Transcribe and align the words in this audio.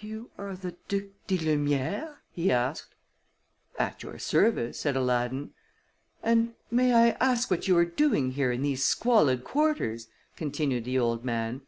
"You 0.00 0.32
are 0.36 0.56
the 0.56 0.74
Duc 0.88 1.04
di 1.28 1.38
Lumière?" 1.38 2.16
he 2.32 2.50
asked. 2.50 2.96
"At 3.78 4.02
your 4.02 4.18
service," 4.18 4.80
said 4.80 4.96
Aladdin. 4.96 5.52
"And 6.20 6.54
may 6.68 6.92
I 6.92 7.10
ask 7.20 7.48
what 7.48 7.68
you 7.68 7.78
are 7.78 7.84
doing 7.84 8.32
here 8.32 8.50
in 8.50 8.62
these 8.62 8.82
squalid 8.84 9.44
quarters?" 9.44 10.08
continued 10.34 10.84
the 10.84 10.98
old 10.98 11.24
man. 11.24 11.60